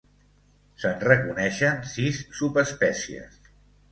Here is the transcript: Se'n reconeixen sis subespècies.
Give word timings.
Se'n 0.83 0.95
reconeixen 1.07 1.83
sis 1.91 2.21
subespècies. 2.39 3.39